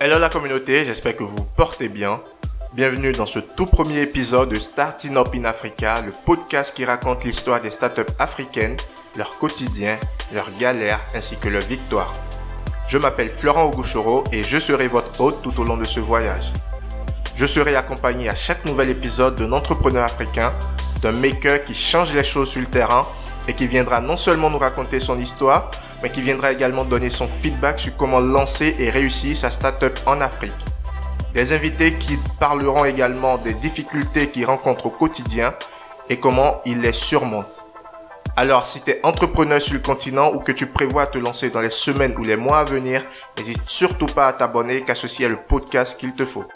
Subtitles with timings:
[0.00, 2.20] Hello la communauté, j'espère que vous portez bien.
[2.72, 7.24] Bienvenue dans ce tout premier épisode de Starting Up in Africa, le podcast qui raconte
[7.24, 8.76] l'histoire des startups africaines,
[9.16, 9.98] leur quotidien,
[10.32, 12.14] leurs galères ainsi que leurs victoires.
[12.86, 16.52] Je m'appelle Florent Auguchoro et je serai votre hôte tout au long de ce voyage.
[17.34, 20.52] Je serai accompagné à chaque nouvel épisode d'un entrepreneur africain,
[21.00, 23.06] d'un maker qui change les choses sur le terrain
[23.48, 25.70] et qui viendra non seulement nous raconter son histoire,
[26.02, 30.20] mais qui viendra également donner son feedback sur comment lancer et réussir sa startup en
[30.20, 30.52] Afrique.
[31.34, 35.54] Des invités qui parleront également des difficultés qu'ils rencontrent au quotidien
[36.08, 37.48] et comment ils les surmontent.
[38.36, 41.60] Alors, si tu es entrepreneur sur le continent ou que tu prévois te lancer dans
[41.60, 43.04] les semaines ou les mois à venir,
[43.36, 46.46] n'hésite surtout pas à t'abonner est le podcast qu'il te faut.